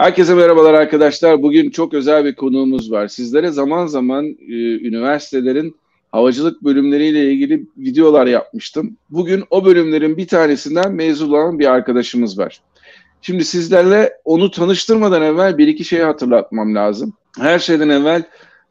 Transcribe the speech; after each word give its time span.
Herkese 0.00 0.34
merhabalar 0.34 0.74
arkadaşlar. 0.74 1.42
Bugün 1.42 1.70
çok 1.70 1.94
özel 1.94 2.24
bir 2.24 2.34
konuğumuz 2.34 2.92
var. 2.92 3.08
Sizlere 3.08 3.50
zaman 3.50 3.86
zaman 3.86 4.24
e, 4.26 4.54
üniversitelerin 4.88 5.76
havacılık 6.12 6.64
bölümleriyle 6.64 7.32
ilgili 7.32 7.66
videolar 7.76 8.26
yapmıştım. 8.26 8.96
Bugün 9.10 9.44
o 9.50 9.64
bölümlerin 9.64 10.16
bir 10.16 10.26
tanesinden 10.26 10.92
mezun 10.92 11.30
olan 11.30 11.58
bir 11.58 11.66
arkadaşımız 11.66 12.38
var. 12.38 12.60
Şimdi 13.22 13.44
sizlerle 13.44 14.12
onu 14.24 14.50
tanıştırmadan 14.50 15.22
evvel 15.22 15.58
bir 15.58 15.68
iki 15.68 15.84
şeyi 15.84 16.02
hatırlatmam 16.02 16.74
lazım. 16.74 17.12
Her 17.38 17.58
şeyden 17.58 17.88
evvel 17.88 18.22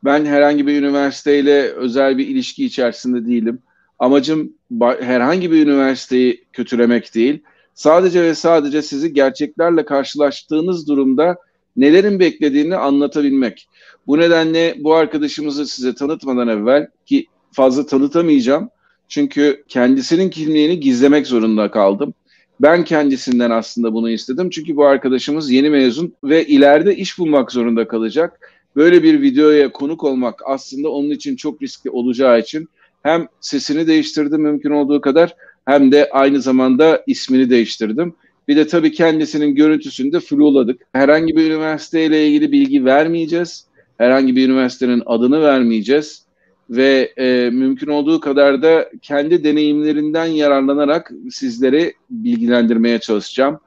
ben 0.03 0.25
herhangi 0.25 0.67
bir 0.67 0.81
üniversiteyle 0.81 1.61
özel 1.61 2.17
bir 2.17 2.27
ilişki 2.27 2.65
içerisinde 2.65 3.25
değilim. 3.25 3.61
Amacım 3.99 4.53
herhangi 5.01 5.51
bir 5.51 5.67
üniversiteyi 5.67 6.43
kötülemek 6.53 7.15
değil 7.15 7.43
Sadece 7.79 8.23
ve 8.23 8.35
sadece 8.35 8.81
sizi 8.81 9.13
gerçeklerle 9.13 9.85
karşılaştığınız 9.85 10.87
durumda 10.87 11.37
nelerin 11.77 12.19
beklediğini 12.19 12.75
anlatabilmek. 12.75 13.69
Bu 14.07 14.17
nedenle 14.17 14.75
bu 14.79 14.93
arkadaşımızı 14.93 15.67
size 15.67 15.95
tanıtmadan 15.95 16.47
evvel 16.47 16.87
ki 17.05 17.25
fazla 17.51 17.85
tanıtamayacağım. 17.85 18.69
Çünkü 19.07 19.63
kendisinin 19.67 20.29
kimliğini 20.29 20.79
gizlemek 20.79 21.27
zorunda 21.27 21.71
kaldım. 21.71 22.13
Ben 22.61 22.83
kendisinden 22.83 23.51
aslında 23.51 23.93
bunu 23.93 24.09
istedim. 24.09 24.49
Çünkü 24.49 24.75
bu 24.75 24.85
arkadaşımız 24.85 25.51
yeni 25.51 25.69
mezun 25.69 26.13
ve 26.23 26.45
ileride 26.45 26.95
iş 26.95 27.19
bulmak 27.19 27.51
zorunda 27.51 27.87
kalacak. 27.87 28.39
Böyle 28.75 29.03
bir 29.03 29.21
videoya 29.21 29.71
konuk 29.71 30.03
olmak 30.03 30.41
aslında 30.45 30.89
onun 30.89 31.09
için 31.09 31.35
çok 31.35 31.61
riskli 31.61 31.89
olacağı 31.89 32.39
için 32.39 32.69
hem 33.03 33.27
sesini 33.41 33.87
değiştirdim 33.87 34.41
mümkün 34.41 34.71
olduğu 34.71 35.01
kadar 35.01 35.35
hem 35.69 35.91
de 35.91 36.09
aynı 36.11 36.41
zamanda 36.41 37.03
ismini 37.07 37.49
değiştirdim. 37.49 38.13
Bir 38.47 38.55
de 38.55 38.67
tabii 38.67 38.91
kendisinin 38.91 39.55
görüntüsünü 39.55 40.11
de 40.11 40.19
fluladık. 40.19 40.81
Herhangi 40.93 41.35
bir 41.35 41.51
üniversiteyle 41.51 42.27
ilgili 42.27 42.51
bilgi 42.51 42.85
vermeyeceğiz. 42.85 43.65
Herhangi 43.97 44.35
bir 44.35 44.49
üniversitenin 44.49 45.03
adını 45.05 45.41
vermeyeceğiz. 45.41 46.25
Ve 46.69 47.13
e, 47.17 47.49
mümkün 47.49 47.87
olduğu 47.87 48.19
kadar 48.19 48.61
da 48.61 48.89
kendi 49.01 49.43
deneyimlerinden 49.43 50.25
yararlanarak 50.25 51.11
sizleri 51.31 51.93
bilgilendirmeye 52.09 52.99
çalışacağım. 52.99 53.59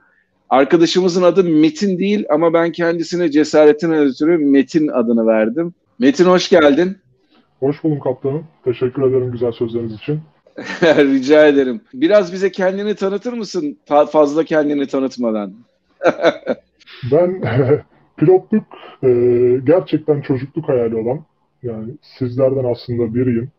Arkadaşımızın 0.48 1.22
adı 1.22 1.44
Metin 1.44 1.98
değil 1.98 2.24
ama 2.30 2.52
ben 2.52 2.72
kendisine 2.72 3.30
cesaretin 3.30 3.92
ötürü 3.92 4.38
Metin 4.38 4.88
adını 4.88 5.26
verdim. 5.26 5.74
Metin 5.98 6.24
hoş 6.24 6.48
geldin. 6.48 6.96
Hoş 7.60 7.84
buldum 7.84 8.00
kaptanım. 8.00 8.44
Teşekkür 8.64 9.02
ederim 9.02 9.32
güzel 9.32 9.52
sözleriniz 9.52 9.94
için. 9.94 10.20
Rica 10.82 11.46
ederim. 11.46 11.80
Biraz 11.94 12.32
bize 12.32 12.52
kendini 12.52 12.94
tanıtır 12.94 13.32
mısın? 13.32 13.78
Fazla 13.86 14.44
kendini 14.44 14.86
tanıtmadan. 14.86 15.54
ben 17.12 17.42
pilotluk 18.16 18.64
e, 19.02 19.08
gerçekten 19.64 20.20
çocukluk 20.20 20.68
hayali 20.68 20.96
olan, 20.96 21.24
yani 21.62 21.92
sizlerden 22.18 22.64
aslında 22.64 23.14
biriyim. 23.14 23.50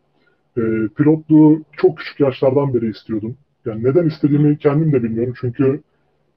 E, 0.58 0.62
pilotluğu 0.98 1.62
çok 1.78 1.98
küçük 1.98 2.20
yaşlardan 2.20 2.74
beri 2.74 2.90
istiyordum. 2.90 3.36
Yani 3.66 3.84
neden 3.84 4.08
istediğimi 4.08 4.58
kendim 4.58 4.94
de 4.94 5.04
bilmiyorum. 5.04 5.34
Çünkü 5.42 5.82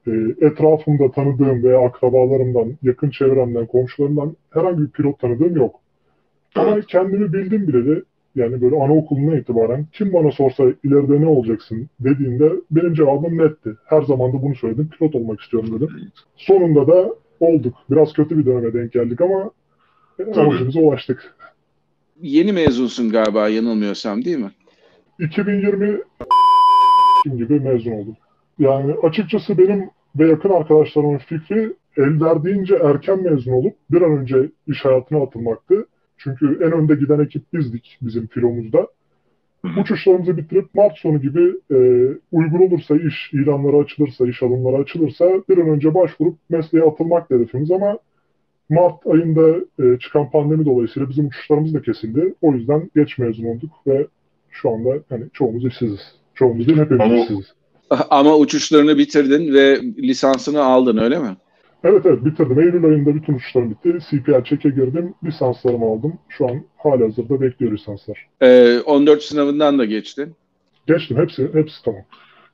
e, 0.07 0.11
etrafımda 0.41 1.11
tanıdığım 1.11 1.63
veya 1.63 1.85
akrabalarımdan, 1.85 2.77
yakın 2.83 3.09
çevremden, 3.09 3.65
komşularımdan 3.65 4.35
herhangi 4.49 4.81
bir 4.81 4.89
pilot 4.89 5.19
tanıdığım 5.19 5.55
yok. 5.55 5.79
Ama 6.55 6.81
kendimi 6.81 7.33
bildim 7.33 7.67
bile 7.67 7.85
de 7.85 8.03
yani 8.37 8.61
böyle 8.61 8.75
anaokulundan 8.75 9.37
itibaren 9.37 9.85
kim 9.93 10.13
bana 10.13 10.31
sorsa 10.31 10.63
ileride 10.83 11.21
ne 11.21 11.27
olacaksın 11.27 11.89
dediğinde 11.99 12.51
benim 12.71 12.93
cevabım 12.93 13.37
netti. 13.37 13.75
Her 13.85 14.01
zaman 14.01 14.33
da 14.33 14.41
bunu 14.41 14.55
söyledim. 14.55 14.89
Pilot 14.89 15.15
olmak 15.15 15.41
istiyorum 15.41 15.75
dedim. 15.75 15.89
Sonunda 16.35 16.87
da 16.87 17.15
olduk. 17.39 17.73
Biraz 17.89 18.13
kötü 18.13 18.37
bir 18.37 18.45
döneme 18.45 18.73
denk 18.73 18.93
geldik 18.93 19.21
ama 19.21 19.51
amacımıza 20.35 20.79
ulaştık. 20.79 21.35
Yeni 22.21 22.51
mezunsun 22.51 23.09
galiba 23.09 23.49
yanılmıyorsam 23.49 24.25
değil 24.25 24.37
mi? 24.37 24.51
2020 25.19 25.97
gibi 27.37 27.59
mezun 27.59 27.91
oldum. 27.91 28.15
Yani 28.59 28.93
açıkçası 29.03 29.57
benim 29.57 29.89
ve 30.15 30.27
yakın 30.27 30.49
arkadaşlarımın 30.49 31.17
fikri 31.17 31.73
el 31.97 32.21
verdiğince 32.21 32.75
erken 32.75 33.23
mezun 33.23 33.51
olup 33.51 33.73
bir 33.91 34.01
an 34.01 34.17
önce 34.17 34.49
iş 34.67 34.85
hayatına 34.85 35.23
atılmaktı. 35.23 35.87
Çünkü 36.17 36.59
en 36.63 36.71
önde 36.71 36.95
giden 36.95 37.19
ekip 37.19 37.53
bizdik 37.53 37.97
bizim 38.01 38.27
filomuzda. 38.27 38.87
Uçuşlarımızı 39.81 40.37
bitirip 40.37 40.75
Mart 40.75 40.97
sonu 40.97 41.21
gibi 41.21 41.53
e, 41.71 41.77
uygun 42.31 42.67
olursa 42.67 42.95
iş 42.95 43.33
ilanları 43.33 43.77
açılırsa, 43.77 44.27
iş 44.27 44.43
alımları 44.43 44.81
açılırsa 44.81 45.25
bir 45.49 45.57
an 45.57 45.69
önce 45.69 45.93
başvurup 45.93 46.37
mesleğe 46.49 46.83
atılmak 46.83 47.29
hedefimiz 47.31 47.71
ama 47.71 47.97
Mart 48.69 49.07
ayında 49.07 49.57
e, 49.79 49.99
çıkan 49.99 50.31
pandemi 50.31 50.65
dolayısıyla 50.65 51.09
bizim 51.09 51.25
uçuşlarımız 51.25 51.73
da 51.73 51.81
kesildi. 51.81 52.33
O 52.41 52.53
yüzden 52.53 52.89
geç 52.95 53.17
mezun 53.17 53.45
olduk 53.45 53.71
ve 53.87 54.07
şu 54.51 54.69
anda 54.69 54.89
hani 55.09 55.23
çoğumuz 55.33 55.65
işsiziz. 55.65 55.99
Çoğumuz 56.35 56.67
değil 56.67 56.79
hepimiz 56.79 57.01
ama, 57.01 57.15
işsiziz. 57.15 57.53
Ama 58.09 58.37
uçuşlarını 58.37 58.97
bitirdin 58.97 59.53
ve 59.53 59.81
lisansını 59.97 60.63
aldın 60.63 60.97
öyle 60.97 61.19
mi? 61.19 61.37
Evet 61.83 62.05
evet 62.05 62.25
bitirdim. 62.25 62.59
Eylül 62.59 62.85
ayında 62.85 63.15
bütün 63.15 63.33
uçuşlarım 63.33 63.69
bitti. 63.69 63.97
CPR 64.09 64.43
çeke 64.43 64.69
girdim. 64.69 65.13
Lisanslarımı 65.23 65.85
aldım. 65.85 66.13
Şu 66.29 66.47
an 66.47 66.63
hala 66.77 67.05
hazırda 67.05 67.41
bekliyor 67.41 67.71
lisanslar. 67.71 68.27
Ee, 68.41 68.79
14 68.85 69.23
sınavından 69.23 69.79
da 69.79 69.85
geçtin. 69.85 70.35
Geçtim. 70.87 71.17
Hepsi, 71.17 71.49
hepsi 71.53 71.83
tamam. 71.85 72.01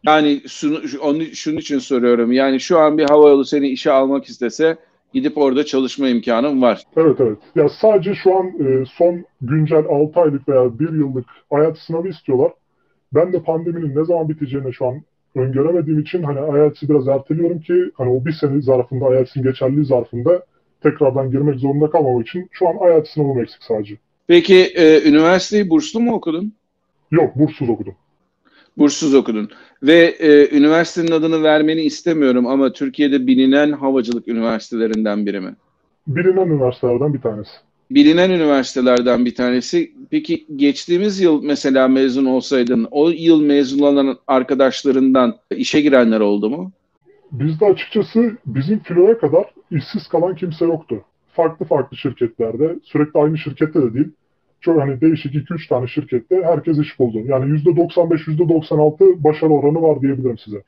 Yani 0.03 0.41
şunu, 0.47 0.79
onu, 1.01 1.23
şunun 1.23 1.57
için 1.57 1.79
soruyorum. 1.79 2.31
Yani 2.31 2.59
şu 2.59 2.79
an 2.79 2.97
bir 2.97 3.09
havayolu 3.09 3.45
seni 3.45 3.67
işe 3.67 3.91
almak 3.91 4.25
istese 4.25 4.77
gidip 5.13 5.37
orada 5.37 5.65
çalışma 5.65 6.07
imkanın 6.07 6.61
var. 6.61 6.81
Evet 6.97 7.21
evet. 7.21 7.37
Ya 7.55 7.69
sadece 7.69 8.15
şu 8.15 8.37
an 8.37 8.47
e, 8.47 8.85
son 8.97 9.25
güncel 9.41 9.85
6 9.89 10.19
aylık 10.19 10.49
veya 10.49 10.79
1 10.79 10.89
yıllık 10.89 11.25
hayat 11.49 11.77
sınavı 11.77 12.07
istiyorlar. 12.07 12.51
Ben 13.13 13.33
de 13.33 13.43
pandeminin 13.43 13.95
ne 13.95 14.05
zaman 14.05 14.29
biteceğine 14.29 14.71
şu 14.71 14.85
an 14.85 15.01
öngöremediğim 15.35 15.99
için 15.99 16.23
hani 16.23 16.39
IELTS'i 16.39 16.89
biraz 16.89 17.07
erteliyorum 17.07 17.59
ki 17.59 17.91
hani 17.93 18.09
o 18.09 18.25
bir 18.25 18.31
sene 18.31 18.61
zarfında 18.61 19.15
IELTS'in 19.15 19.43
geçerliliği 19.43 19.85
zarfında 19.85 20.45
tekrardan 20.83 21.31
girmek 21.31 21.59
zorunda 21.59 21.89
kalmamak 21.89 22.27
için 22.27 22.49
şu 22.51 22.67
an 22.67 22.75
IELTS 22.75 23.09
sınavım 23.09 23.41
eksik 23.41 23.63
sadece. 23.63 23.97
Peki 24.27 24.55
e, 24.75 25.09
üniversiteyi 25.09 25.69
burslu 25.69 25.99
mu 25.99 26.13
okudun? 26.13 26.53
Yok 27.11 27.35
burssuz 27.35 27.69
okudum. 27.69 27.95
Burssuz 28.77 29.15
okudun. 29.15 29.49
Ve 29.83 30.15
e, 30.19 30.57
üniversitenin 30.57 31.11
adını 31.11 31.43
vermeni 31.43 31.81
istemiyorum 31.81 32.47
ama 32.47 32.73
Türkiye'de 32.73 33.27
bilinen 33.27 33.71
havacılık 33.71 34.27
üniversitelerinden 34.27 35.25
biri 35.25 35.39
mi? 35.39 35.55
Bilinen 36.07 36.47
üniversitelerden 36.47 37.13
bir 37.13 37.21
tanesi 37.21 37.51
bilinen 37.91 38.29
üniversitelerden 38.29 39.25
bir 39.25 39.35
tanesi. 39.35 39.91
Peki 40.11 40.45
geçtiğimiz 40.55 41.19
yıl 41.19 41.43
mesela 41.43 41.87
mezun 41.87 42.25
olsaydın 42.25 42.87
o 42.91 43.09
yıl 43.09 43.41
mezun 43.41 43.79
olan 43.79 44.17
arkadaşlarından 44.27 45.35
işe 45.51 45.81
girenler 45.81 46.19
oldu 46.19 46.49
mu? 46.49 46.71
Bizde 47.31 47.65
açıkçası 47.65 48.37
bizim 48.45 48.79
filoya 48.79 49.17
kadar 49.17 49.45
işsiz 49.71 50.07
kalan 50.07 50.35
kimse 50.35 50.65
yoktu. 50.65 51.03
Farklı 51.33 51.65
farklı 51.65 51.97
şirketlerde, 51.97 52.75
sürekli 52.83 53.19
aynı 53.19 53.37
şirkette 53.37 53.81
de 53.81 53.93
değil, 53.93 54.07
çok 54.61 54.81
hani 54.81 55.01
değişik 55.01 55.35
2-3 55.35 55.67
tane 55.69 55.87
şirkette 55.87 56.41
herkes 56.43 56.77
iş 56.77 56.99
buldu. 56.99 57.19
Yani 57.25 57.45
%95, 57.45 58.27
%96 58.27 59.23
başarı 59.23 59.51
oranı 59.51 59.81
var 59.81 60.01
diyebilirim 60.01 60.37
size. 60.37 60.63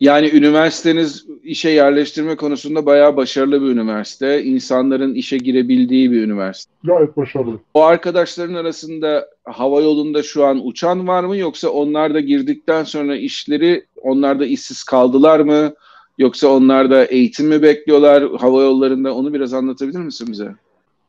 Yani 0.00 0.30
üniversiteniz 0.34 1.26
işe 1.42 1.70
yerleştirme 1.70 2.36
konusunda 2.36 2.86
bayağı 2.86 3.16
başarılı 3.16 3.62
bir 3.62 3.66
üniversite. 3.66 4.44
İnsanların 4.44 5.14
işe 5.14 5.36
girebildiği 5.36 6.10
bir 6.10 6.22
üniversite. 6.22 6.72
Gayet 6.84 7.16
başarılı. 7.16 7.58
O 7.74 7.82
arkadaşların 7.82 8.54
arasında 8.54 9.28
hava 9.44 9.80
yolunda 9.80 10.22
şu 10.22 10.44
an 10.44 10.66
uçan 10.66 11.08
var 11.08 11.24
mı 11.24 11.36
yoksa 11.36 11.68
onlar 11.68 12.14
da 12.14 12.20
girdikten 12.20 12.84
sonra 12.84 13.16
işleri 13.16 13.84
onlar 14.02 14.40
da 14.40 14.46
işsiz 14.46 14.84
kaldılar 14.84 15.40
mı? 15.40 15.74
Yoksa 16.18 16.48
onlar 16.48 16.90
da 16.90 17.04
eğitim 17.04 17.48
mi 17.48 17.62
bekliyorlar 17.62 18.24
hava 18.38 18.62
yollarında? 18.62 19.14
Onu 19.14 19.34
biraz 19.34 19.54
anlatabilir 19.54 19.98
misin 19.98 20.28
bize? 20.30 20.54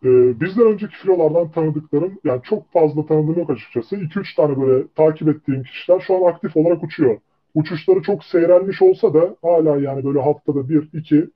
Ee, 0.06 0.40
bizden 0.42 0.66
önceki 0.66 0.96
filolardan 0.96 1.52
tanıdıklarım, 1.52 2.20
yani 2.24 2.42
çok 2.44 2.74
fazla 2.74 3.06
tanıdığım 3.06 3.40
yok 3.40 3.50
açıkçası. 3.50 3.96
2-3 3.96 4.36
tane 4.36 4.62
böyle 4.62 4.84
takip 4.96 5.28
ettiğim 5.28 5.64
kişiler 5.64 6.00
şu 6.00 6.16
an 6.16 6.32
aktif 6.32 6.58
olarak 6.58 6.84
uçuyor 6.84 7.18
uçuşları 7.56 8.02
çok 8.02 8.24
seyrelmiş 8.24 8.82
olsa 8.82 9.14
da 9.14 9.36
hala 9.42 9.82
yani 9.82 10.06
böyle 10.06 10.22
haftada 10.22 10.70
bir, 10.70 10.90
iki 10.94 11.28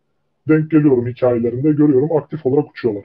denk 0.47 0.71
geliyorum 0.71 1.07
hikayelerinde 1.07 1.71
görüyorum 1.71 2.17
aktif 2.17 2.45
olarak 2.45 2.71
uçuyorlar. 2.71 3.03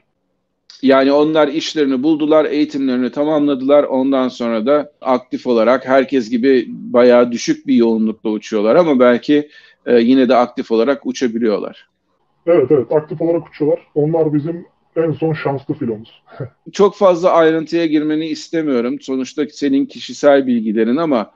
Yani 0.83 1.13
onlar 1.13 1.49
işlerini 1.49 2.03
buldular, 2.03 2.45
eğitimlerini 2.45 3.13
tamamladılar. 3.13 3.85
Ondan 3.85 4.29
sonra 4.29 4.67
da 4.67 4.93
aktif 5.01 5.47
olarak 5.47 5.87
herkes 5.89 6.31
gibi 6.31 6.67
bayağı 6.69 7.33
düşük 7.33 7.67
bir 7.67 7.75
yoğunlukla 7.75 8.31
uçuyorlar 8.31 8.77
ama 8.77 9.01
belki 9.01 9.49
e, 9.87 9.99
yine 9.99 10.29
de 10.29 10.37
aktif 10.37 10.71
olarak 10.71 11.07
uçabiliyorlar. 11.07 11.89
Evet 12.47 12.71
evet 12.71 12.93
aktif 12.93 13.23
olarak 13.23 13.49
uçuyorlar. 13.49 13.87
Onlar 13.95 14.35
bizim 14.35 14.67
en 14.97 15.13
son 15.13 15.33
şanslı 15.33 15.75
filomuz. 15.75 16.23
Çok 16.73 16.97
fazla 16.97 17.31
ayrıntıya 17.31 17.87
girmeni 17.87 18.27
istemiyorum. 18.27 19.01
Sonuçta 19.01 19.47
senin 19.53 19.87
kişisel 19.87 20.47
bilgilerin 20.47 20.97
ama 20.97 21.31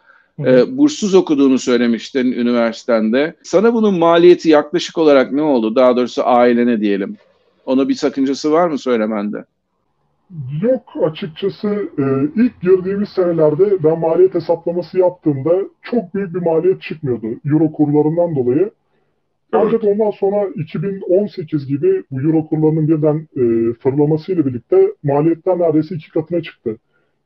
E, 0.47 0.77
burssuz 0.77 1.15
okuduğunu 1.15 1.59
söylemiştin 1.59 2.33
üniversitende. 2.33 3.35
Sana 3.43 3.75
bunun 3.75 3.99
maliyeti 3.99 4.49
yaklaşık 4.49 4.99
olarak 4.99 5.33
ne 5.33 5.43
oldu? 5.43 5.75
Daha 5.75 5.97
doğrusu 5.97 6.23
ailene 6.25 6.81
diyelim. 6.81 7.17
Ona 7.67 7.89
bir 7.89 7.95
sakıncası 7.95 8.53
var 8.53 8.69
mı 8.69 8.79
söylemende? 8.79 9.45
Yok 10.63 10.83
açıkçası 11.03 11.69
e, 11.99 12.05
ilk 12.43 12.61
girdiğimiz 12.61 13.09
senelerde 13.09 13.85
ben 13.85 13.99
maliyet 13.99 14.35
hesaplaması 14.35 14.99
yaptığımda 14.99 15.53
çok 15.83 16.15
büyük 16.15 16.35
bir 16.35 16.41
maliyet 16.41 16.83
çıkmıyordu 16.83 17.27
euro 17.45 17.73
kurlarından 17.73 18.37
dolayı. 18.37 18.71
Ancak 19.53 19.85
ondan 19.85 20.11
sonra 20.11 20.49
2018 20.55 21.67
gibi 21.67 22.03
bu 22.11 22.21
euro 22.21 22.47
kurlarının 22.47 22.89
birden 22.89 23.29
e, 23.37 23.75
fırlamasıyla 23.75 24.47
birlikte 24.47 24.93
maliyetler 25.03 25.59
neredeyse 25.59 25.95
iki 25.95 26.11
katına 26.11 26.43
çıktı. 26.43 26.77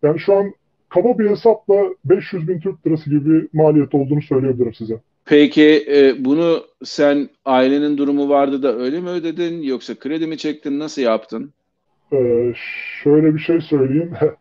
Yani 0.02 0.20
şu 0.20 0.34
an 0.34 0.52
kaba 0.88 1.18
bir 1.18 1.30
hesapla 1.30 1.74
500 2.04 2.48
bin 2.48 2.60
Türk 2.60 2.86
lirası 2.86 3.10
gibi 3.10 3.48
maliyet 3.52 3.94
olduğunu 3.94 4.22
söyleyebilirim 4.22 4.74
size. 4.74 5.00
Peki 5.24 5.84
e, 5.90 6.24
bunu 6.24 6.62
sen 6.84 7.28
ailenin 7.44 7.98
durumu 7.98 8.28
vardı 8.28 8.62
da 8.62 8.76
öyle 8.76 9.00
mi 9.00 9.08
ödedin 9.08 9.62
yoksa 9.62 9.94
kredi 9.94 10.26
mi 10.26 10.38
çektin 10.38 10.78
nasıl 10.78 11.02
yaptın? 11.02 11.52
Ee, 12.12 12.52
şöyle 13.02 13.34
bir 13.34 13.40
şey 13.40 13.60
söyleyeyim. 13.60 14.12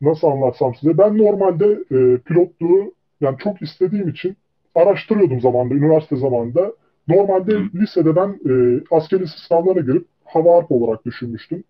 Nasıl 0.00 0.28
anlatsam 0.28 0.74
size? 0.74 0.98
Ben 0.98 1.18
normalde 1.18 1.66
e, 1.90 2.18
pilotluğu 2.18 2.94
yani 3.20 3.36
çok 3.38 3.62
istediğim 3.62 4.08
için 4.08 4.36
araştırıyordum 4.74 5.40
zamanında, 5.40 5.74
üniversite 5.74 6.16
zamanında. 6.16 6.72
Normalde 7.08 7.52
Hı. 7.52 7.64
lisede 7.74 8.16
ben 8.16 8.28
e, 8.28 8.80
asker 8.90 9.20
lise 9.20 9.34
sınavlarına 9.48 9.80
girip 9.80 10.06
hava 10.24 10.56
harp 10.56 10.72
olarak 10.72 11.04
düşünmüştüm. 11.04 11.64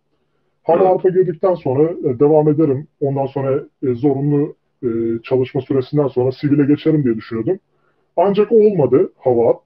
Hava 0.66 0.88
harpa 0.88 1.08
girdikten 1.08 1.54
sonra 1.54 1.82
e, 1.82 2.18
devam 2.18 2.48
ederim. 2.48 2.88
Ondan 3.00 3.26
sonra 3.26 3.64
e, 3.82 3.94
zorunlu 3.94 4.56
e, 4.82 4.88
çalışma 5.22 5.60
süresinden 5.60 6.08
sonra 6.08 6.32
sivile 6.32 6.64
geçerim 6.74 7.04
diye 7.04 7.16
düşünüyordum. 7.16 7.58
Ancak 8.16 8.52
olmadı 8.52 9.12
hava. 9.16 9.60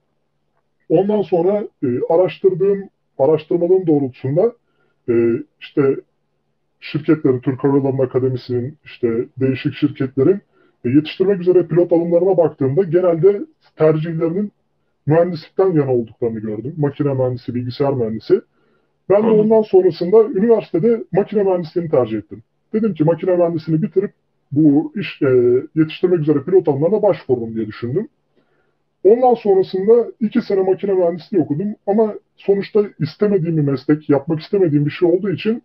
Ondan 0.88 1.22
sonra 1.22 1.68
araştırdığım 2.08 2.88
araştırmaların 3.18 3.86
doğrultusunda 3.86 4.52
işte 5.60 5.96
şirketlerin, 6.80 7.40
Türk 7.40 7.64
Hava 7.64 7.76
Yolları 7.76 8.02
Akademisi'nin 8.02 8.78
işte 8.84 9.08
değişik 9.40 9.74
şirketlerin 9.74 10.40
e, 10.84 10.88
yetiştirmek 10.90 11.40
üzere 11.40 11.66
pilot 11.66 11.92
alımlarına 11.92 12.36
baktığımda 12.36 12.82
genelde 12.82 13.40
tercihlerinin 13.76 14.52
mühendislikten 15.06 15.72
yana 15.72 15.92
olduklarını 15.92 16.40
gördüm. 16.40 16.74
Makine 16.76 17.14
mühendisi, 17.14 17.54
bilgisayar 17.54 17.92
mühendisi. 17.92 18.40
Ben 19.10 19.22
de 19.22 19.26
ondan 19.26 19.62
sonrasında 19.62 20.24
üniversitede 20.24 21.04
makine 21.12 21.42
mühendisliğini 21.42 21.90
tercih 21.90 22.18
ettim. 22.18 22.42
Dedim 22.72 22.94
ki 22.94 23.04
makine 23.04 23.36
mühendisliğini 23.36 23.82
bitirip 23.82 24.12
bu 24.52 24.92
iş 24.96 25.22
e, 25.22 25.28
yetiştirmek 25.74 26.20
üzere 26.20 26.42
pilot 26.42 26.68
alımlarına 26.68 27.02
başvururum 27.02 27.54
diye 27.54 27.66
düşündüm. 27.66 28.08
Ondan 29.04 29.34
sonrasında 29.34 30.12
iki 30.20 30.42
sene 30.42 30.60
makine 30.60 30.92
mühendisliği 30.92 31.42
okudum 31.42 31.74
ama 31.86 32.14
sonuçta 32.36 32.84
istemediğim 32.98 33.56
bir 33.56 33.62
meslek, 33.62 34.10
yapmak 34.10 34.40
istemediğim 34.40 34.86
bir 34.86 34.90
şey 34.90 35.08
olduğu 35.08 35.30
için 35.30 35.62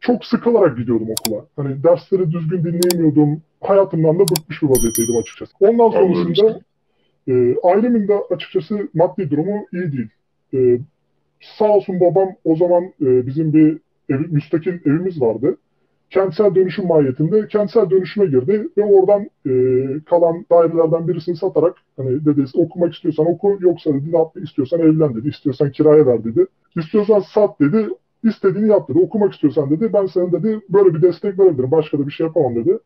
çok 0.00 0.24
sıkılarak 0.24 0.78
gidiyordum 0.78 1.08
okula. 1.10 1.46
Hani 1.56 1.82
dersleri 1.82 2.30
düzgün 2.30 2.64
dinleyemiyordum. 2.64 3.42
Hayatımdan 3.60 4.18
da 4.18 4.22
bıkmış 4.22 4.62
bir 4.62 4.68
vaziyetteydim 4.68 5.16
açıkçası. 5.22 5.52
Ondan 5.60 5.90
sonrasında 5.90 6.60
e, 7.28 7.56
ailemin 7.62 8.08
de 8.08 8.14
açıkçası 8.30 8.88
maddi 8.94 9.30
durumu 9.30 9.66
iyi 9.72 9.92
değil. 9.92 10.08
E, 10.54 10.78
sağ 11.40 11.68
olsun 11.68 12.00
babam 12.00 12.28
o 12.44 12.56
zaman 12.56 12.84
e, 12.84 13.26
bizim 13.26 13.52
bir 13.52 13.78
ev, 14.08 14.20
müstakil 14.30 14.72
evimiz 14.72 15.20
vardı 15.20 15.56
kentsel 16.10 16.54
dönüşüm 16.54 16.86
mahiyetinde 16.86 17.48
kentsel 17.48 17.90
dönüşüme 17.90 18.26
girdi 18.26 18.68
ve 18.76 18.84
oradan 18.84 19.22
e, 19.22 19.52
kalan 20.06 20.46
dairelerden 20.50 21.08
birisini 21.08 21.36
satarak 21.36 21.76
hani 21.96 22.24
dedi 22.24 22.44
okumak 22.54 22.94
istiyorsan 22.94 23.26
oku 23.26 23.58
yoksa 23.60 23.94
dedi 23.94 24.12
ne 24.12 24.18
yapmak 24.18 24.44
istiyorsan 24.44 24.80
evlen 24.80 25.14
dedi 25.14 25.28
istiyorsan 25.28 25.70
kiraya 25.70 26.06
ver 26.06 26.24
dedi 26.24 26.46
istiyorsan 26.76 27.20
sat 27.34 27.60
dedi 27.60 27.88
istediğini 28.24 28.68
yap 28.68 28.88
dedi 28.88 28.98
okumak 28.98 29.34
istiyorsan 29.34 29.70
dedi 29.70 29.92
ben 29.92 30.06
sana 30.06 30.32
dedi 30.32 30.60
böyle 30.68 30.94
bir 30.94 31.02
destek 31.02 31.38
verebilirim 31.38 31.70
başka 31.70 31.98
da 31.98 32.06
bir 32.06 32.12
şey 32.12 32.26
yapamam 32.26 32.56
dedi. 32.56 32.78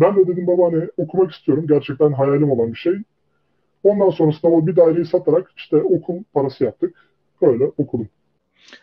Ben 0.00 0.16
de 0.16 0.26
dedim 0.26 0.46
baba 0.46 0.66
hani 0.66 0.88
okumak 0.96 1.32
istiyorum 1.32 1.66
gerçekten 1.68 2.12
hayalim 2.12 2.50
olan 2.50 2.72
bir 2.72 2.78
şey. 2.78 2.94
Ondan 3.84 4.10
sonrasında 4.10 4.52
o 4.52 4.66
bir 4.66 4.76
daireyi 4.76 5.06
satarak 5.06 5.52
işte 5.56 5.76
okul 5.76 6.22
parası 6.34 6.64
yaptık. 6.64 6.94
Böyle 7.42 7.64
okudum. 7.78 8.08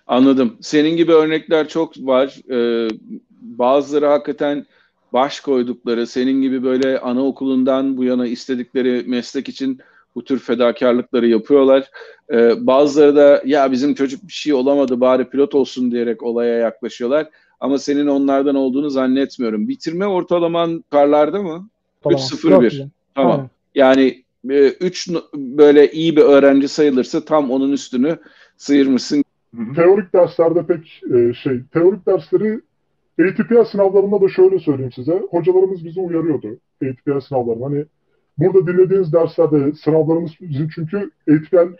Anladım. 0.08 0.58
Senin 0.62 0.98
gibi 0.98 1.12
örnekler 1.12 1.68
çok 1.68 1.98
var. 1.98 2.36
Ee, 2.52 2.88
bazıları 3.42 4.06
hakikaten 4.06 4.66
baş 5.14 5.40
koydukları, 5.40 6.08
senin 6.08 6.42
gibi 6.42 6.64
böyle 6.64 7.00
anaokulundan 7.00 7.98
bu 7.98 8.04
yana 8.04 8.28
istedikleri 8.28 9.04
meslek 9.08 9.50
için 9.50 9.80
bu 10.16 10.24
tür 10.24 10.40
fedakarlıkları 10.40 11.28
yapıyorlar. 11.28 11.90
Ee, 12.32 12.68
bazıları 12.68 13.16
da 13.16 13.42
ya 13.46 13.72
bizim 13.72 13.94
çocuk 13.94 14.28
bir 14.28 14.34
şey 14.34 14.54
olamadı 14.54 15.02
bari 15.02 15.30
pilot 15.30 15.56
olsun 15.56 15.92
diyerek 15.92 16.24
olaya 16.24 16.58
yaklaşıyorlar. 16.58 17.28
Ama 17.60 17.78
senin 17.78 18.08
onlardan 18.08 18.56
olduğunu 18.56 18.90
zannetmiyorum. 18.90 19.68
Bitirme 19.68 20.08
ortalaman 20.08 20.84
karlarda 20.90 21.42
mı? 21.42 21.70
Tamam. 22.04 22.20
3-0-1. 22.20 22.88
Tamam. 23.16 23.32
Aynen. 23.32 23.50
Yani 23.76 24.24
3 24.44 25.10
e, 25.10 25.14
böyle 25.34 25.92
iyi 25.92 26.16
bir 26.16 26.22
öğrenci 26.22 26.68
sayılırsa 26.68 27.26
tam 27.26 27.52
onun 27.52 27.72
üstünü 27.72 28.18
sıyırmışsın. 28.63 29.24
Teorik 29.75 30.13
derslerde 30.13 30.65
pek 30.65 31.01
e, 31.15 31.33
şey, 31.33 31.62
teorik 31.74 32.07
dersleri 32.07 32.62
ATPL 33.21 33.63
sınavlarında 33.71 34.21
da 34.21 34.30
şöyle 34.30 34.60
söyleyeyim 34.60 34.92
size. 34.92 35.21
Hocalarımız 35.30 35.86
bizi 35.86 36.00
uyarıyordu 36.00 36.57
ATPL 36.83 37.19
sınavlarında. 37.19 37.65
Hani 37.65 37.86
burada 38.38 38.68
dinlediğiniz 38.68 39.13
derslerde 39.13 39.74
sınavlarımız 39.74 40.31
bizim 40.42 40.68
çünkü 40.75 41.12
ATPL 41.30 41.75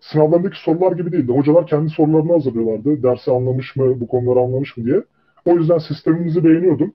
sınavlarındaki 0.00 0.62
sorular 0.62 0.92
gibi 0.92 1.12
değildi. 1.12 1.32
Hocalar 1.32 1.66
kendi 1.66 1.90
sorularını 1.90 2.32
hazırlıyorlardı. 2.32 3.02
Dersi 3.02 3.30
anlamış 3.30 3.76
mı, 3.76 4.00
bu 4.00 4.08
konuları 4.08 4.40
anlamış 4.40 4.76
mı 4.76 4.84
diye. 4.84 5.02
O 5.44 5.50
yüzden 5.50 5.78
sistemimizi 5.78 6.44
beğeniyordum. 6.44 6.92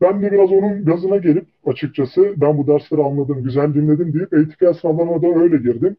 Ben 0.00 0.22
de 0.22 0.32
biraz 0.32 0.52
onun 0.52 0.84
gazına 0.84 1.16
gelip 1.16 1.46
açıkçası 1.66 2.34
ben 2.36 2.58
bu 2.58 2.66
dersleri 2.66 3.02
anladım, 3.02 3.42
güzel 3.42 3.74
dinledim 3.74 4.12
deyip 4.12 4.32
ATPL 4.32 4.72
sınavlarına 4.80 5.22
da 5.22 5.42
öyle 5.42 5.56
girdim. 5.56 5.96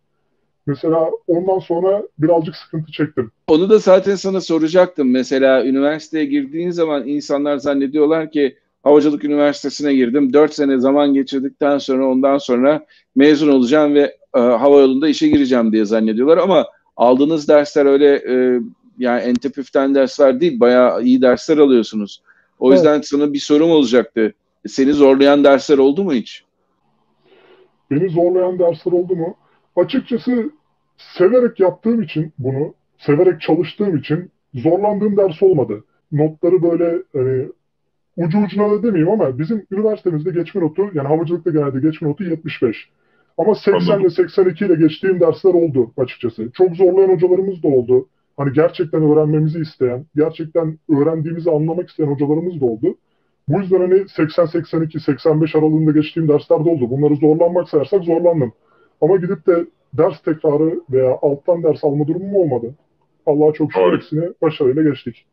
Mesela 0.69 1.11
ondan 1.27 1.59
sonra 1.59 2.03
birazcık 2.19 2.55
sıkıntı 2.55 2.91
çektim. 2.91 3.31
Onu 3.47 3.69
da 3.69 3.77
zaten 3.77 4.15
sana 4.15 4.41
soracaktım. 4.41 5.11
Mesela 5.11 5.65
üniversiteye 5.65 6.25
girdiğin 6.25 6.71
zaman 6.71 7.07
insanlar 7.07 7.57
zannediyorlar 7.57 8.31
ki 8.31 8.57
Havacılık 8.83 9.23
Üniversitesi'ne 9.23 9.93
girdim. 9.93 10.33
Dört 10.33 10.53
sene 10.53 10.79
zaman 10.79 11.13
geçirdikten 11.13 11.77
sonra 11.77 12.07
ondan 12.07 12.37
sonra 12.37 12.85
mezun 13.15 13.49
olacağım 13.49 13.95
ve 13.95 14.17
e, 14.35 14.39
hava 14.39 14.79
yolunda 14.79 15.07
işe 15.07 15.27
gireceğim 15.27 15.71
diye 15.71 15.85
zannediyorlar. 15.85 16.37
Ama 16.37 16.67
aldığınız 16.97 17.47
dersler 17.47 17.85
öyle 17.85 18.15
e, 18.15 18.61
yani 18.97 19.21
entepüften 19.21 19.95
dersler 19.95 20.41
değil. 20.41 20.59
Bayağı 20.59 21.03
iyi 21.03 21.21
dersler 21.21 21.57
alıyorsunuz. 21.57 22.21
O 22.59 22.71
yüzden 22.73 22.95
evet. 22.95 23.07
sana 23.07 23.33
bir 23.33 23.39
sorum 23.39 23.71
olacaktı. 23.71 24.33
Seni 24.67 24.93
zorlayan 24.93 25.43
dersler 25.43 25.77
oldu 25.77 26.03
mu 26.03 26.13
hiç? 26.13 26.43
Beni 27.91 28.09
zorlayan 28.09 28.59
dersler 28.59 28.91
oldu 28.91 29.15
mu? 29.15 29.35
Açıkçası 29.75 30.58
severek 30.99 31.59
yaptığım 31.59 32.01
için 32.01 32.33
bunu, 32.37 32.73
severek 32.97 33.41
çalıştığım 33.41 33.97
için 33.97 34.31
zorlandığım 34.53 35.17
ders 35.17 35.43
olmadı. 35.43 35.83
Notları 36.11 36.63
böyle 36.63 37.01
hani, 37.13 37.47
ucu 38.17 38.37
ucuna 38.39 38.71
da 38.71 38.83
demeyeyim 38.83 39.11
ama 39.11 39.39
bizim 39.39 39.65
üniversitemizde 39.71 40.31
geçme 40.31 40.61
notu, 40.61 40.89
yani 40.93 41.07
havacılıkta 41.07 41.51
genelde 41.51 41.79
geçme 41.79 42.09
notu 42.09 42.23
75. 42.23 42.89
Ama 43.37 43.55
80 43.55 43.99
ile 43.99 44.09
82 44.09 44.65
ile 44.65 44.75
geçtiğim 44.75 45.19
dersler 45.19 45.53
oldu 45.53 45.91
açıkçası. 45.97 46.51
Çok 46.53 46.75
zorlayan 46.75 47.09
hocalarımız 47.09 47.63
da 47.63 47.67
oldu. 47.67 48.07
Hani 48.37 48.53
gerçekten 48.53 49.03
öğrenmemizi 49.03 49.59
isteyen, 49.59 50.05
gerçekten 50.15 50.77
öğrendiğimizi 50.89 51.51
anlamak 51.51 51.89
isteyen 51.89 52.07
hocalarımız 52.07 52.61
da 52.61 52.65
oldu. 52.65 52.97
Bu 53.47 53.59
yüzden 53.59 53.79
hani 53.79 53.93
80-82-85 53.93 55.57
aralığında 55.57 55.91
geçtiğim 55.91 56.27
dersler 56.27 56.65
de 56.65 56.69
oldu. 56.69 56.89
Bunları 56.89 57.15
zorlanmak 57.15 57.69
sayarsak 57.69 58.03
zorlandım. 58.03 58.53
Ama 59.01 59.15
gidip 59.15 59.47
de 59.47 59.65
ders 59.93 60.21
tekrarı 60.21 60.81
veya 60.89 61.17
alttan 61.21 61.63
ders 61.63 61.83
alma 61.83 62.07
durumum 62.07 62.35
olmadı. 62.35 62.73
Allah'a 63.25 63.53
çok 63.53 63.73
şükür 63.73 63.93
hepsini 63.95 64.29
başarıyla 64.41 64.83
geçtik. 64.83 65.25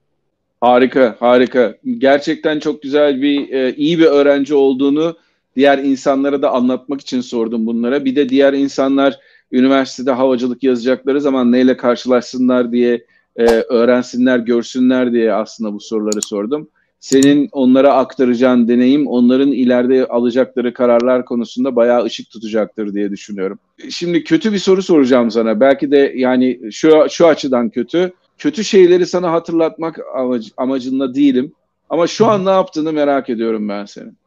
Harika, 0.60 1.16
harika. 1.20 1.74
Gerçekten 1.98 2.58
çok 2.58 2.82
güzel 2.82 3.22
bir, 3.22 3.50
e, 3.50 3.74
iyi 3.74 3.98
bir 3.98 4.04
öğrenci 4.04 4.54
olduğunu 4.54 5.16
diğer 5.56 5.78
insanlara 5.78 6.42
da 6.42 6.50
anlatmak 6.50 7.00
için 7.00 7.20
sordum 7.20 7.66
bunlara. 7.66 8.04
Bir 8.04 8.16
de 8.16 8.28
diğer 8.28 8.52
insanlar 8.52 9.18
üniversitede 9.52 10.10
havacılık 10.10 10.62
yazacakları 10.62 11.20
zaman 11.20 11.52
neyle 11.52 11.76
karşılaşsınlar 11.76 12.72
diye 12.72 13.04
e, 13.36 13.44
öğrensinler, 13.46 14.38
görsünler 14.38 15.12
diye 15.12 15.32
aslında 15.32 15.72
bu 15.72 15.80
soruları 15.80 16.22
sordum 16.22 16.68
senin 17.00 17.48
onlara 17.52 17.94
aktaracağın 17.94 18.68
deneyim 18.68 19.06
onların 19.06 19.52
ileride 19.52 20.06
alacakları 20.06 20.74
kararlar 20.74 21.24
konusunda 21.24 21.76
bayağı 21.76 22.04
ışık 22.04 22.30
tutacaktır 22.30 22.94
diye 22.94 23.10
düşünüyorum. 23.10 23.58
Şimdi 23.90 24.24
kötü 24.24 24.52
bir 24.52 24.58
soru 24.58 24.82
soracağım 24.82 25.30
sana. 25.30 25.60
Belki 25.60 25.90
de 25.90 26.12
yani 26.16 26.60
şu 26.72 27.06
şu 27.10 27.26
açıdan 27.26 27.70
kötü. 27.70 28.12
Kötü 28.38 28.64
şeyleri 28.64 29.06
sana 29.06 29.32
hatırlatmak 29.32 29.98
amacı, 30.14 30.50
amacında 30.56 31.14
değilim. 31.14 31.52
Ama 31.90 32.06
şu 32.06 32.26
an 32.26 32.44
ne 32.44 32.50
yaptığını 32.50 32.92
merak 32.92 33.30
ediyorum 33.30 33.68
ben 33.68 33.84
senin. 33.84 34.18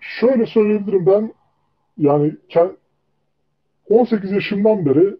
Şöyle 0.00 0.46
söyleyebilirim 0.46 1.06
ben 1.06 1.32
yani 1.98 2.32
18 3.90 4.32
yaşımdan 4.32 4.86
beri 4.86 5.16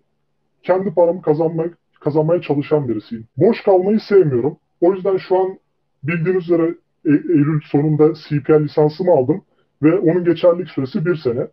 kendi 0.62 0.94
paramı 0.94 1.22
kazanmak 1.22 1.78
kazanmaya 2.00 2.42
çalışan 2.42 2.88
birisiyim. 2.88 3.26
Boş 3.36 3.62
kalmayı 3.62 4.00
sevmiyorum. 4.00 4.56
O 4.84 4.94
yüzden 4.94 5.16
şu 5.16 5.38
an 5.38 5.58
bildiğiniz 6.02 6.44
üzere 6.44 6.74
e 7.06 7.10
Eylül 7.10 7.60
sonunda 7.70 8.12
CPL 8.14 8.64
lisansımı 8.64 9.12
aldım 9.12 9.42
ve 9.82 9.98
onun 9.98 10.24
geçerlilik 10.24 10.70
süresi 10.70 11.06
bir 11.06 11.16
sene. 11.16 11.46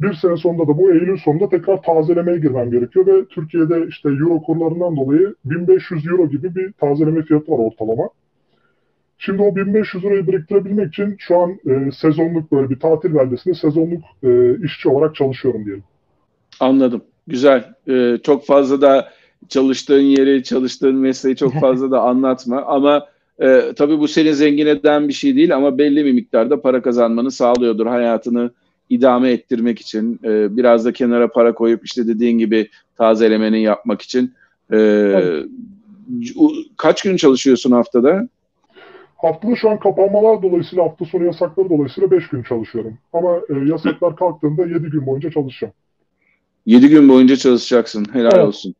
Bir 0.00 0.14
sene 0.14 0.36
sonunda 0.36 0.62
da 0.62 0.78
bu 0.78 0.92
Eylül 0.92 1.18
sonunda 1.18 1.48
tekrar 1.48 1.82
tazelemeye 1.82 2.38
girmem 2.38 2.70
gerekiyor 2.70 3.06
ve 3.06 3.24
Türkiye'de 3.24 3.86
işte 3.88 4.08
euro 4.08 4.42
kurlarından 4.42 4.96
dolayı 4.96 5.34
1500 5.44 6.06
euro 6.06 6.28
gibi 6.28 6.54
bir 6.54 6.72
tazeleme 6.72 7.22
fiyatı 7.22 7.52
var 7.52 7.58
ortalama. 7.58 8.08
Şimdi 9.18 9.42
o 9.42 9.56
1500 9.56 10.04
lirayı 10.04 10.26
biriktirebilmek 10.26 10.88
için 10.88 11.16
şu 11.18 11.38
an 11.38 11.50
e, 11.66 11.90
sezonluk 11.92 12.52
böyle 12.52 12.70
bir 12.70 12.80
tatil 12.80 13.14
beldesinde 13.14 13.54
sezonluk 13.54 14.02
e, 14.22 14.58
işçi 14.64 14.88
olarak 14.88 15.14
çalışıyorum 15.14 15.64
diyelim. 15.64 15.84
Anladım. 16.60 17.02
Güzel. 17.26 17.74
Ee, 17.88 18.18
çok 18.22 18.46
fazla 18.46 18.80
da 18.80 19.08
çalıştığın 19.48 20.00
yeri, 20.00 20.42
çalıştığın 20.42 20.96
mesleği 20.96 21.36
çok 21.36 21.60
fazla 21.60 21.90
da 21.90 22.00
anlatma. 22.00 22.62
Ama 22.62 23.06
e, 23.38 23.72
tabii 23.76 23.98
bu 23.98 24.08
seni 24.08 24.34
zengin 24.34 24.66
eden 24.66 25.08
bir 25.08 25.12
şey 25.12 25.36
değil 25.36 25.56
ama 25.56 25.78
belli 25.78 26.04
bir 26.04 26.12
miktarda 26.12 26.60
para 26.60 26.82
kazanmanı 26.82 27.30
sağlıyordur. 27.30 27.86
Hayatını 27.86 28.50
idame 28.90 29.30
ettirmek 29.30 29.80
için, 29.80 30.20
e, 30.24 30.56
biraz 30.56 30.84
da 30.84 30.92
kenara 30.92 31.28
para 31.28 31.54
koyup 31.54 31.84
işte 31.84 32.06
dediğin 32.06 32.38
gibi 32.38 32.68
tazelemeni 32.98 33.62
yapmak 33.62 34.02
için. 34.02 34.34
E, 34.70 34.76
evet. 34.76 35.46
Kaç 36.76 37.02
gün 37.02 37.16
çalışıyorsun 37.16 37.72
haftada? 37.72 38.28
Haftada 39.16 39.56
şu 39.56 39.70
an 39.70 39.78
kapanmalar 39.78 40.42
dolayısıyla 40.42 40.84
hafta 40.84 41.04
sonu 41.04 41.24
yasakları 41.24 41.70
dolayısıyla 41.70 42.10
5 42.10 42.28
gün 42.28 42.42
çalışıyorum. 42.42 42.98
Ama 43.12 43.36
e, 43.36 43.70
yasaklar 43.70 44.16
kalktığında 44.16 44.62
7 44.62 44.78
gün 44.78 45.06
boyunca 45.06 45.30
çalışacağım. 45.30 45.74
7 46.66 46.88
gün 46.88 47.08
boyunca 47.08 47.36
çalışacaksın. 47.36 48.06
Helal 48.12 48.32
evet. 48.34 48.44
olsun. 48.44 48.74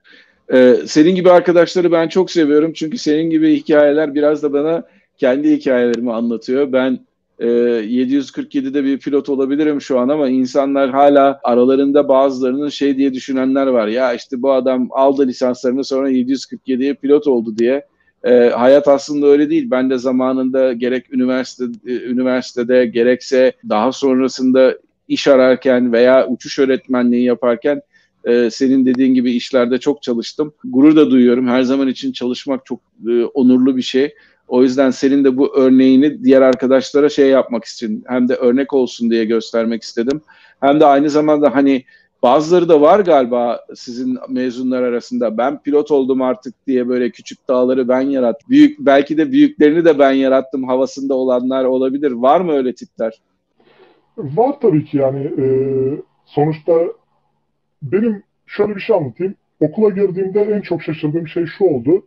Ee, 0.52 0.76
senin 0.87 1.14
gibi 1.14 1.30
arkadaşları 1.30 1.92
ben 1.92 2.09
çok 2.09 2.30
seviyorum. 2.30 2.73
Çünkü 2.73 2.99
senin 2.99 3.30
gibi 3.30 3.56
hikayeler 3.56 4.14
biraz 4.14 4.42
da 4.42 4.52
bana 4.52 4.82
kendi 5.18 5.56
hikayelerimi 5.56 6.12
anlatıyor. 6.12 6.73
Ben 6.73 6.99
e, 7.38 7.47
747'de 7.47 8.85
bir 8.85 8.99
pilot 8.99 9.28
olabilirim 9.28 9.80
şu 9.80 9.99
an 9.99 10.09
ama 10.09 10.28
insanlar 10.28 10.90
hala 10.90 11.40
aralarında 11.44 12.09
bazılarının 12.09 12.68
şey 12.68 12.97
diye 12.97 13.14
düşünenler 13.14 13.66
var. 13.66 13.88
Ya 13.88 14.14
işte 14.14 14.42
bu 14.42 14.52
adam 14.52 14.88
aldı 14.90 15.26
lisanslarını 15.26 15.85
sonra 15.85 16.11
747'ye 16.11 16.94
pilot 16.94 17.26
oldu 17.26 17.59
diye. 17.59 17.87
E, 18.25 18.49
hayat 18.49 18.88
aslında 18.88 19.26
öyle 19.26 19.50
değil. 19.50 19.71
Ben 19.71 19.90
de 19.90 19.99
zamanında 19.99 20.73
gerek 20.73 21.14
üniversite 21.14 21.64
e, 21.87 21.92
üniversitede 21.92 22.87
gerekse 22.87 23.52
daha 23.68 23.92
sonrasında 23.92 24.78
iş 25.09 25.28
ararken 25.28 25.92
veya 25.92 26.28
uçuş 26.28 26.59
öğretmenliği 26.59 27.25
yaparken 27.25 27.82
e, 28.25 28.50
senin 28.50 28.87
dediğin 28.87 29.14
gibi 29.14 29.33
işlerde 29.33 29.79
çok 29.79 30.02
çalıştım. 30.02 30.52
Gurur 30.64 30.97
da 30.97 31.11
duyuyorum. 31.11 31.49
Her 31.49 31.62
zaman 31.62 31.88
için 31.88 32.12
çalışmak 32.12 32.67
çok 32.67 32.81
e, 33.09 33.25
onurlu 33.25 33.76
bir 33.76 33.83
şey. 33.83 34.14
O 34.49 34.62
yüzden 34.62 34.91
senin 34.91 35.25
de 35.25 35.37
bu 35.37 35.57
örneğini 35.57 36.25
diğer 36.25 36.43
arkadaşlara 36.43 37.09
şey 37.09 37.29
yapmak 37.29 37.64
için 37.64 38.05
hem 38.07 38.29
de 38.29 38.35
örnek 38.35 38.73
olsun 38.73 39.11
diye 39.11 39.25
göstermek 39.25 39.83
istedim. 39.83 40.21
Hem 40.61 40.81
de 40.81 40.87
aynı 40.87 41.11
zamanda 41.11 41.55
hani 41.55 41.85
bazıları 42.23 42.69
da 42.69 42.81
var 42.81 43.00
galiba 43.00 43.61
sizin 43.75 44.19
mezunlar 44.29 44.83
arasında. 44.83 45.38
Ben 45.38 45.62
pilot 45.62 45.91
oldum 45.91 46.23
artık 46.23 46.67
diye 46.67 46.88
böyle 46.88 47.11
küçük 47.11 47.49
dağları 47.49 47.88
ben 47.88 48.00
yarattım. 48.00 48.50
Büyük 48.50 48.79
belki 48.79 49.19
de 49.19 49.33
büyüklerini 49.33 49.85
de 49.85 49.99
ben 49.99 50.12
yarattım 50.12 50.64
havasında 50.64 51.14
olanlar 51.14 51.64
olabilir. 51.64 52.12
Var 52.12 52.41
mı 52.41 52.52
öyle 52.52 52.75
tipler? 52.75 53.21
Var 54.17 54.55
tabii 54.61 54.85
ki 54.85 54.97
yani 54.97 55.25
e, 55.25 55.47
sonuçta 56.26 56.73
benim 57.83 58.23
şöyle 58.47 58.77
bir 58.77 58.81
şey 58.81 58.97
anlatayım. 58.97 59.35
Okula 59.61 59.89
girdiğimde 59.89 60.41
en 60.41 60.61
çok 60.61 60.83
şaşırdığım 60.83 61.29
şey 61.29 61.47
şu 61.47 61.65
oldu. 61.65 62.07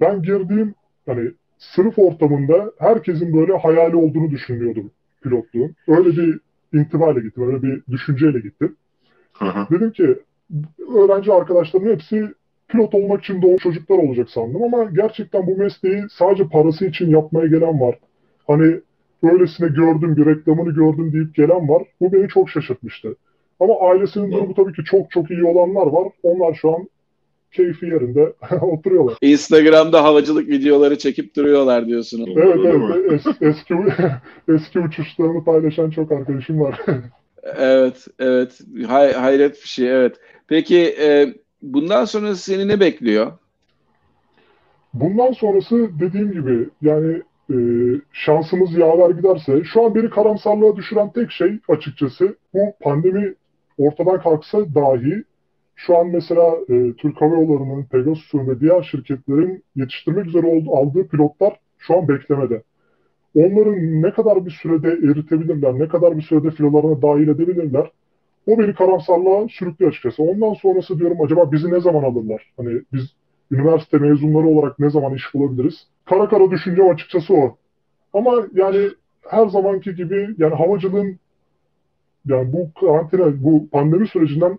Ben 0.00 0.22
girdiğim 0.22 0.74
hani 1.06 1.30
sınıf 1.58 1.98
ortamında 1.98 2.72
herkesin 2.78 3.36
böyle 3.36 3.56
hayali 3.56 3.96
olduğunu 3.96 4.30
düşünüyordum 4.30 4.90
pilotluğun. 5.22 5.74
Öyle 5.88 6.16
bir 6.16 6.40
intibayla 6.78 7.20
gittim, 7.20 7.46
öyle 7.46 7.62
bir 7.62 7.82
düşünceyle 7.90 8.40
gittim. 8.40 8.76
Hı 9.32 9.44
hı. 9.44 9.66
Dedim 9.70 9.90
ki 9.90 10.18
öğrenci 10.96 11.32
arkadaşlarımın 11.32 11.92
hepsi 11.92 12.28
pilot 12.68 12.94
olmak 12.94 13.24
için 13.24 13.42
doğmuş 13.42 13.62
çocuklar 13.62 13.98
olacak 13.98 14.30
sandım 14.30 14.62
ama 14.62 14.84
gerçekten 14.84 15.46
bu 15.46 15.56
mesleği 15.56 16.02
sadece 16.10 16.48
parası 16.48 16.86
için 16.86 17.10
yapmaya 17.10 17.46
gelen 17.46 17.80
var. 17.80 17.98
Hani 18.46 18.80
öylesine 19.22 19.68
gördüm, 19.68 20.16
bir 20.16 20.26
reklamını 20.26 20.74
gördüm 20.74 21.12
deyip 21.12 21.34
gelen 21.34 21.68
var. 21.68 21.82
Bu 22.00 22.12
beni 22.12 22.28
çok 22.28 22.50
şaşırtmıştı. 22.50 23.16
Ama 23.60 23.80
ailesinin 23.80 24.32
durumu 24.32 24.54
tabii 24.54 24.72
ki 24.72 24.84
çok 24.84 25.10
çok 25.10 25.30
iyi 25.30 25.44
olanlar 25.44 25.86
var. 25.86 26.08
Onlar 26.22 26.54
şu 26.54 26.74
an 26.74 26.88
keyfi 27.52 27.86
yerinde 27.86 28.32
oturuyorlar. 28.60 29.16
Instagram'da 29.22 30.04
havacılık 30.04 30.48
videoları 30.48 30.98
çekip 30.98 31.36
duruyorlar 31.36 31.86
diyorsun. 31.86 32.26
Evet 32.36 32.58
evet. 32.64 33.26
Es, 33.26 33.36
eski, 33.40 33.74
eski 34.48 34.80
uçuşlarını 34.80 35.44
paylaşan 35.44 35.90
çok 35.90 36.12
arkadaşım 36.12 36.60
var. 36.60 36.80
evet 37.42 38.06
evet. 38.18 38.60
Hay, 38.86 39.12
hayret 39.12 39.54
bir 39.62 39.68
şey 39.68 39.90
evet. 39.90 40.16
Peki 40.48 40.96
e, 41.00 41.34
bundan 41.62 42.04
sonra 42.04 42.34
seni 42.34 42.68
ne 42.68 42.80
bekliyor? 42.80 43.32
Bundan 44.94 45.32
sonrası 45.32 45.90
dediğim 46.00 46.32
gibi 46.32 46.68
yani 46.82 47.22
e, 47.50 47.56
şansımız 48.12 48.74
yaver 48.74 49.10
giderse 49.10 49.64
şu 49.64 49.84
an 49.84 49.94
beni 49.94 50.10
karamsarlığa 50.10 50.76
düşüren 50.76 51.12
tek 51.12 51.30
şey 51.30 51.58
açıkçası 51.68 52.36
bu 52.54 52.74
pandemi 52.80 53.34
ortadan 53.78 54.20
kalksa 54.20 54.74
dahi 54.74 55.24
şu 55.76 55.98
an 55.98 56.06
mesela 56.06 56.56
e, 56.68 56.92
Türk 56.92 57.20
Hava 57.20 57.34
Yolları'nın, 57.34 57.84
Pegasus'un 57.84 58.48
ve 58.48 58.60
diğer 58.60 58.82
şirketlerin 58.82 59.64
yetiştirmek 59.76 60.26
üzere 60.26 60.46
olduğu, 60.46 60.76
aldığı 60.76 61.08
pilotlar 61.08 61.56
şu 61.78 61.96
an 61.96 62.08
beklemede. 62.08 62.62
Onların 63.34 64.02
ne 64.02 64.10
kadar 64.12 64.46
bir 64.46 64.50
sürede 64.50 64.88
eritebilirler, 64.88 65.78
ne 65.78 65.88
kadar 65.88 66.16
bir 66.16 66.22
sürede 66.22 66.50
filolarına 66.50 67.02
dahil 67.02 67.28
edebilirler, 67.28 67.90
o 68.46 68.58
beni 68.58 68.74
karamsarlığa 68.74 69.48
sürüklüyor 69.48 69.92
açıkçası. 69.92 70.22
Ondan 70.22 70.54
sonrası 70.54 70.98
diyorum 70.98 71.22
acaba 71.24 71.52
bizi 71.52 71.72
ne 71.72 71.80
zaman 71.80 72.02
alırlar? 72.02 72.52
Hani 72.56 72.80
biz 72.92 73.02
üniversite 73.50 73.98
mezunları 73.98 74.46
olarak 74.46 74.78
ne 74.78 74.90
zaman 74.90 75.14
iş 75.14 75.34
bulabiliriz? 75.34 75.74
Kara 76.04 76.28
kara 76.28 76.50
düşüncem 76.50 76.88
açıkçası 76.88 77.34
o. 77.34 77.56
Ama 78.12 78.32
yani 78.54 78.88
her 79.30 79.46
zamanki 79.46 79.94
gibi 79.94 80.28
yani 80.38 80.54
havacılığın 80.54 81.18
yani 82.26 82.52
bu 82.52 82.80
karantina, 82.80 83.44
bu 83.44 83.68
pandemi 83.72 84.08
sürecinden 84.08 84.58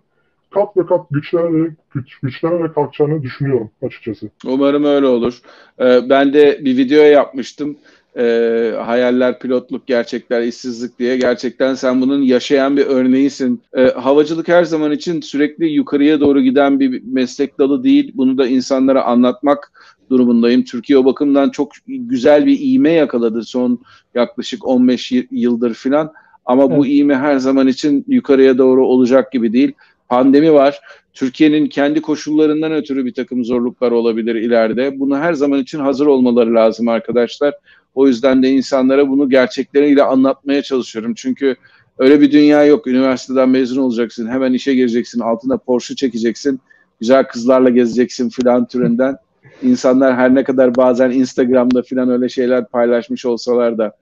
kat 0.50 0.76
ve 0.76 0.86
kat 0.86 1.00
güçlenerek, 1.10 1.72
güç, 1.94 2.18
güçlenerek 2.18 2.74
kalkacağını 2.74 3.22
düşünüyorum 3.22 3.70
açıkçası. 3.82 4.30
Umarım 4.46 4.84
öyle 4.84 5.06
olur. 5.06 5.40
Ee, 5.80 6.00
ben 6.08 6.32
de 6.32 6.60
bir 6.64 6.76
video 6.76 7.02
yapmıştım. 7.02 7.76
Ee, 8.18 8.74
hayaller, 8.84 9.38
pilotluk, 9.38 9.86
gerçekler, 9.86 10.42
işsizlik 10.42 10.98
diye. 10.98 11.16
Gerçekten 11.16 11.74
sen 11.74 12.00
bunun 12.00 12.22
yaşayan 12.22 12.76
bir 12.76 12.86
örneğisin. 12.86 13.62
Ee, 13.76 13.82
havacılık 13.82 14.48
her 14.48 14.64
zaman 14.64 14.92
için 14.92 15.20
sürekli 15.20 15.66
yukarıya 15.66 16.20
doğru 16.20 16.40
giden 16.40 16.80
bir 16.80 17.02
meslek 17.04 17.58
dalı 17.58 17.84
değil. 17.84 18.12
Bunu 18.14 18.38
da 18.38 18.46
insanlara 18.46 19.04
anlatmak 19.04 19.72
durumundayım. 20.10 20.64
Türkiye 20.64 20.98
o 20.98 21.04
bakımdan 21.04 21.50
çok 21.50 21.72
güzel 21.86 22.46
bir 22.46 22.58
iğme 22.60 22.92
yakaladı 22.92 23.44
son 23.44 23.78
yaklaşık 24.14 24.66
15 24.66 25.12
yıldır 25.30 25.74
filan. 25.74 26.12
Ama 26.46 26.64
evet. 26.64 26.78
bu 26.78 26.86
iğme 26.86 27.16
her 27.16 27.38
zaman 27.38 27.66
için 27.68 28.04
yukarıya 28.08 28.58
doğru 28.58 28.86
olacak 28.86 29.32
gibi 29.32 29.52
değil. 29.52 29.72
Pandemi 30.08 30.52
var. 30.52 30.80
Türkiye'nin 31.14 31.66
kendi 31.66 32.02
koşullarından 32.02 32.72
ötürü 32.72 33.04
bir 33.04 33.14
takım 33.14 33.44
zorluklar 33.44 33.92
olabilir 33.92 34.34
ileride. 34.34 35.00
Bunu 35.00 35.18
her 35.18 35.34
zaman 35.34 35.60
için 35.60 35.78
hazır 35.78 36.06
olmaları 36.06 36.54
lazım 36.54 36.88
arkadaşlar. 36.88 37.54
O 37.94 38.06
yüzden 38.06 38.42
de 38.42 38.50
insanlara 38.50 39.08
bunu 39.08 39.30
gerçekleriyle 39.30 40.02
anlatmaya 40.02 40.62
çalışıyorum. 40.62 41.14
Çünkü 41.16 41.56
öyle 41.98 42.20
bir 42.20 42.32
dünya 42.32 42.64
yok. 42.64 42.86
Üniversiteden 42.86 43.48
mezun 43.48 43.82
olacaksın, 43.82 44.26
hemen 44.26 44.52
işe 44.52 44.74
gireceksin, 44.74 45.20
altına 45.20 45.56
Porsche 45.56 45.94
çekeceksin, 45.94 46.60
güzel 47.00 47.24
kızlarla 47.24 47.70
gezeceksin 47.70 48.28
filan 48.28 48.66
türünden. 48.66 49.16
İnsanlar 49.62 50.16
her 50.16 50.34
ne 50.34 50.44
kadar 50.44 50.76
bazen 50.76 51.10
Instagram'da 51.10 51.82
filan 51.82 52.10
öyle 52.10 52.28
şeyler 52.28 52.66
paylaşmış 52.66 53.26
olsalar 53.26 53.78
da. 53.78 53.92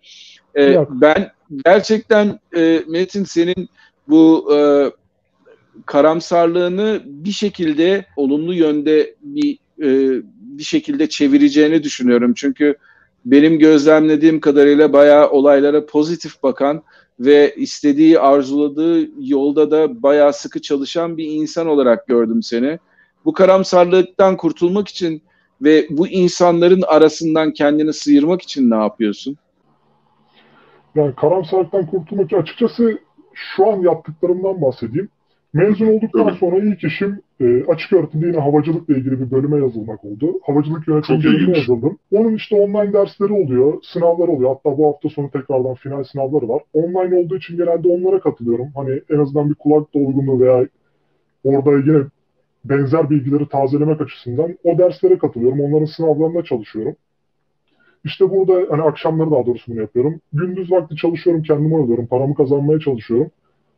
Ee, 0.59 0.79
ben 0.91 1.31
gerçekten 1.65 2.39
e, 2.57 2.83
Metin 2.89 3.25
senin 3.25 3.69
bu 4.09 4.55
e, 4.57 4.91
karamsarlığını 5.87 7.03
bir 7.05 7.33
şekilde 7.33 8.07
olumlu 8.17 8.55
yönde 8.55 9.15
bir 9.23 9.59
e, 9.83 10.23
bir 10.59 10.65
şekilde 10.65 11.09
çevireceğini 11.09 11.83
düşünüyorum. 11.83 12.35
Çünkü 12.37 12.77
benim 13.25 13.59
gözlemlediğim 13.59 14.41
kadarıyla 14.41 14.93
bayağı 14.93 15.31
olaylara 15.31 15.87
pozitif 15.87 16.43
bakan 16.43 16.83
ve 17.21 17.55
istediği, 17.57 18.21
arzuladığı 18.21 19.09
yolda 19.21 19.71
da 19.71 20.03
bayağı 20.03 20.33
sıkı 20.33 20.63
çalışan 20.63 21.17
bir 21.17 21.25
insan 21.25 21.67
olarak 21.67 22.07
gördüm 22.07 22.43
seni. 22.43 22.79
Bu 23.25 23.33
karamsarlıktan 23.33 24.37
kurtulmak 24.37 24.89
için 24.89 25.23
ve 25.63 25.87
bu 25.91 26.09
insanların 26.09 26.83
arasından 26.83 27.53
kendini 27.53 27.93
sıyırmak 27.93 28.43
için 28.43 28.71
ne 28.71 28.77
yapıyorsun? 28.77 29.37
Yani 30.95 31.15
karamsarlıktan 31.15 31.87
kurtulmak 31.87 32.27
için 32.27 32.37
açıkçası 32.37 32.99
şu 33.35 33.73
an 33.73 33.81
yaptıklarımdan 33.81 34.63
bahsedeyim. 34.63 35.09
Mezun 35.55 35.87
olduktan 35.87 36.29
Evet. 36.29 36.39
sonra 36.41 36.57
ilk 36.57 36.85
işim 36.85 37.21
e, 37.41 37.65
açık 37.65 37.93
öğretimde 37.93 38.27
yine 38.27 38.39
havacılıkla 38.39 38.95
ilgili 38.95 39.21
bir 39.21 39.31
bölüme 39.31 39.57
yazılmak 39.57 40.05
oldu. 40.05 40.41
Havacılık 40.43 40.89
yönetimi 40.89 41.23
Çok 41.23 41.33
bölümüne 41.33 41.59
yazıldım. 41.59 41.99
Onun 42.13 42.35
işte 42.35 42.61
online 42.61 42.93
dersleri 42.93 43.33
oluyor, 43.33 43.83
sınavlar 43.83 44.29
oluyor. 44.29 44.51
Hatta 44.51 44.79
bu 44.79 44.87
hafta 44.87 45.09
sonu 45.09 45.31
tekrardan 45.31 45.75
final 45.75 46.05
sınavları 46.05 46.49
var. 46.49 46.63
Online 46.73 47.17
olduğu 47.17 47.37
için 47.37 47.57
genelde 47.57 47.89
onlara 47.89 48.21
katılıyorum. 48.21 48.69
Hani 48.75 49.01
en 49.11 49.19
azından 49.19 49.51
bir 49.51 49.55
kulak 49.55 49.95
dolgunluğu 49.95 50.41
veya 50.41 50.67
orada 51.45 51.73
yine 51.73 52.05
benzer 52.65 53.11
bilgileri 53.11 53.49
tazelemek 53.49 54.01
açısından 54.01 54.59
o 54.65 54.79
derslere 54.79 55.19
katılıyorum. 55.19 55.61
Onların 55.61 55.85
sınavlarında 55.85 56.45
çalışıyorum. 56.45 56.97
İşte 58.05 58.31
burada 58.31 58.67
hani 58.71 58.83
akşamları 58.83 59.31
daha 59.31 59.47
doğrusu 59.47 59.73
bunu 59.73 59.81
yapıyorum. 59.81 60.21
Gündüz 60.33 60.73
vakti 60.73 60.97
çalışıyorum, 60.97 61.43
kendimi 61.43 61.77
alıyorum, 61.77 62.07
paramı 62.07 62.35
kazanmaya 62.35 62.81
çalışıyorum. 62.81 63.31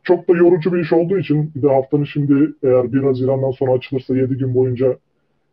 Çok 0.03 0.27
da 0.29 0.37
yorucu 0.37 0.73
bir 0.73 0.79
iş 0.79 0.93
olduğu 0.93 1.17
için 1.17 1.51
bir 1.55 1.61
de 1.61 1.67
haftanın 1.67 2.03
şimdi 2.03 2.33
eğer 2.63 2.93
1 2.93 3.03
Haziran'dan 3.03 3.51
sonra 3.51 3.71
açılırsa 3.71 4.17
7 4.17 4.37
gün 4.37 4.55
boyunca 4.55 4.97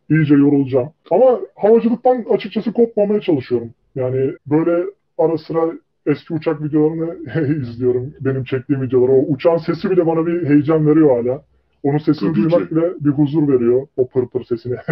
iyice 0.09 0.35
yorulacağım. 0.35 0.89
Ama 1.11 1.39
havacılıktan 1.55 2.25
açıkçası 2.29 2.73
kopmamaya 2.73 3.21
çalışıyorum. 3.21 3.69
Yani 3.95 4.31
böyle 4.47 4.85
ara 5.17 5.37
sıra 5.37 5.61
eski 6.05 6.33
uçak 6.33 6.63
videolarını 6.63 7.15
izliyorum. 7.61 8.13
Benim 8.21 8.43
çektiğim 8.43 8.81
videoları. 8.81 9.11
O 9.11 9.25
uçağın 9.27 9.57
sesi 9.57 9.89
bile 9.89 10.07
bana 10.07 10.25
bir 10.25 10.49
heyecan 10.49 10.87
veriyor 10.87 11.17
hala. 11.23 11.41
Onun 11.83 11.97
sesini 11.97 12.29
Tabii 12.33 12.35
duymak 12.43 12.69
ki. 12.69 12.75
bile 12.75 12.85
bir 12.99 13.09
huzur 13.09 13.47
veriyor. 13.47 13.87
O 13.97 14.07
pır 14.07 14.27
pır 14.27 14.43
sesini. 14.43 14.75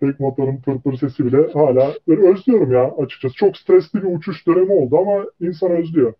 Tek 0.00 0.20
motorun 0.20 0.56
pır 0.56 0.80
pır 0.80 0.96
sesi 0.96 1.26
bile 1.26 1.52
hala 1.52 1.94
böyle 2.08 2.28
özlüyorum 2.28 2.72
ya 2.72 2.94
açıkçası. 3.04 3.34
Çok 3.34 3.56
stresli 3.56 4.02
bir 4.02 4.16
uçuş 4.16 4.46
dönemi 4.46 4.72
oldu 4.72 4.98
ama 4.98 5.24
insan 5.40 5.70
özlüyor. 5.70 6.14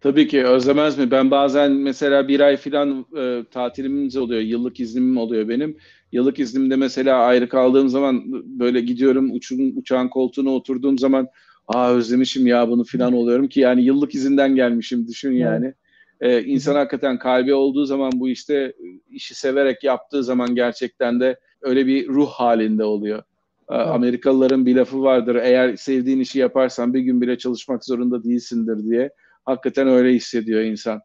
Tabii 0.00 0.28
ki 0.28 0.44
özlemez 0.44 0.98
mi? 0.98 1.10
Ben 1.10 1.30
bazen 1.30 1.72
mesela 1.72 2.28
bir 2.28 2.40
ay 2.40 2.56
falan 2.56 3.06
e, 3.16 3.44
tatilimiz 3.50 4.16
oluyor, 4.16 4.40
yıllık 4.40 4.80
iznim 4.80 5.16
oluyor 5.16 5.48
benim. 5.48 5.76
Yıllık 6.12 6.38
iznimde 6.38 6.76
mesela 6.76 7.18
ayrı 7.18 7.48
kaldığım 7.48 7.88
zaman 7.88 8.22
böyle 8.58 8.80
gidiyorum 8.80 9.30
uçun, 9.32 9.72
uçağın 9.76 10.08
koltuğuna 10.08 10.50
oturduğum 10.50 10.98
zaman 10.98 11.28
aa 11.68 11.92
özlemişim 11.92 12.46
ya 12.46 12.68
bunu 12.68 12.84
falan 12.84 13.12
oluyorum 13.12 13.48
ki 13.48 13.60
yani 13.60 13.82
yıllık 13.82 14.14
izinden 14.14 14.54
gelmişim 14.54 15.06
düşün 15.08 15.32
yani. 15.32 15.74
E, 16.20 16.42
insan 16.44 16.74
hakikaten 16.74 17.18
kalbi 17.18 17.54
olduğu 17.54 17.84
zaman 17.84 18.12
bu 18.14 18.28
işte 18.28 18.72
işi 19.10 19.34
severek 19.34 19.84
yaptığı 19.84 20.24
zaman 20.24 20.54
gerçekten 20.54 21.20
de 21.20 21.40
öyle 21.62 21.86
bir 21.86 22.08
ruh 22.08 22.30
halinde 22.30 22.84
oluyor. 22.84 23.22
E, 23.70 23.74
Amerikalıların 23.74 24.66
bir 24.66 24.76
lafı 24.76 25.02
vardır 25.02 25.34
eğer 25.34 25.76
sevdiğin 25.76 26.20
işi 26.20 26.38
yaparsan 26.38 26.94
bir 26.94 27.00
gün 27.00 27.20
bile 27.20 27.38
çalışmak 27.38 27.84
zorunda 27.84 28.24
değilsindir 28.24 28.84
diye. 28.90 29.10
Hakikaten 29.44 29.88
öyle 29.88 30.14
hissediyor 30.14 30.60
insan. 30.60 31.00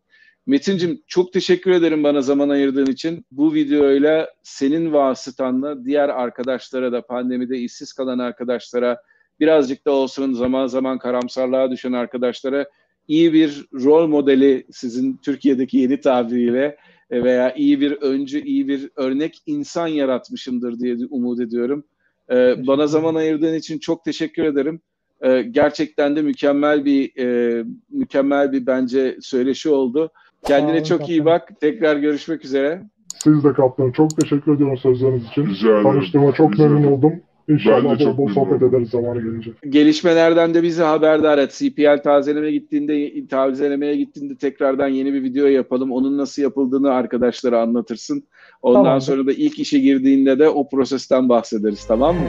Metin'cim 0.47 1.01
çok 1.07 1.33
teşekkür 1.33 1.71
ederim 1.71 2.03
bana 2.03 2.21
zaman 2.21 2.49
ayırdığın 2.49 2.85
için. 2.85 3.25
Bu 3.31 3.53
videoyla 3.53 4.29
senin 4.43 4.93
vasıtanla 4.93 5.85
diğer 5.85 6.09
arkadaşlara 6.09 6.91
da 6.91 7.01
pandemide 7.01 7.57
işsiz 7.57 7.93
kalan 7.93 8.19
arkadaşlara 8.19 8.97
birazcık 9.39 9.85
da 9.85 9.91
olsun 9.91 10.33
zaman 10.33 10.67
zaman 10.67 10.97
karamsarlığa 10.97 11.71
düşen 11.71 11.93
arkadaşlara 11.93 12.65
iyi 13.07 13.33
bir 13.33 13.65
rol 13.73 14.07
modeli 14.07 14.65
sizin 14.71 15.17
Türkiye'deki 15.17 15.77
yeni 15.77 16.01
tabiriyle 16.01 16.77
e, 17.09 17.23
veya 17.23 17.53
iyi 17.53 17.81
bir 17.81 17.91
öncü, 17.91 18.41
iyi 18.41 18.67
bir 18.67 18.89
örnek 18.95 19.41
insan 19.45 19.87
yaratmışımdır 19.87 20.79
diye 20.79 20.97
umut 21.09 21.39
ediyorum. 21.39 21.83
Ee, 22.31 22.67
bana 22.67 22.87
zaman 22.87 23.15
ayırdığın 23.15 23.53
için 23.53 23.79
çok 23.79 24.05
teşekkür 24.05 24.43
ederim. 24.43 24.81
Ee, 25.21 25.41
gerçekten 25.41 26.15
de 26.15 26.21
mükemmel 26.21 26.85
bir 26.85 27.17
e, 27.17 27.65
mükemmel 27.89 28.51
bir 28.51 28.65
bence 28.65 29.17
söyleşi 29.21 29.69
oldu. 29.69 30.11
Kendine 30.45 30.75
olun, 30.75 30.83
çok 30.83 31.09
iyi 31.09 31.25
bak. 31.25 31.49
Tekrar 31.61 31.97
görüşmek 31.97 32.45
üzere. 32.45 32.83
Siz 33.23 33.43
de 33.43 33.53
kaptanım. 33.53 33.91
Çok 33.91 34.21
teşekkür 34.21 34.55
ediyorum 34.55 34.77
sözleriniz 34.77 35.25
için. 35.25 35.45
Rica 35.45 35.69
ederim. 35.69 35.83
Tanıştığıma 35.83 36.33
çok 36.33 36.53
Rica 36.53 36.69
memnun 36.69 36.91
oldum. 36.91 37.13
İnşallah 37.49 37.83
bol 37.83 37.97
çok 37.97 38.17
bol 38.17 38.29
sohbet 38.29 38.61
ederiz 38.61 38.89
zamanı 38.89 39.21
gelince. 39.21 39.51
Gelişmelerden 39.69 40.53
de 40.53 40.63
bizi 40.63 40.83
haberdar 40.83 41.37
et. 41.37 41.51
CPL 41.51 42.03
tazeleme 42.03 42.51
gittiğinde, 42.51 43.27
tazelemeye 43.27 43.95
gittiğinde 43.95 44.35
tekrardan 44.35 44.87
yeni 44.87 45.13
bir 45.13 45.23
video 45.23 45.47
yapalım. 45.47 45.91
Onun 45.91 46.17
nasıl 46.17 46.41
yapıldığını 46.41 46.91
arkadaşlara 46.91 47.61
anlatırsın. 47.61 48.23
Ondan 48.61 48.83
Tamamdır. 48.83 49.05
sonra 49.05 49.27
da 49.27 49.31
ilk 49.31 49.59
işe 49.59 49.79
girdiğinde 49.79 50.39
de 50.39 50.49
o 50.49 50.69
prosesten 50.69 51.29
bahsederiz 51.29 51.85
tamam 51.85 52.15
mı? 52.15 52.21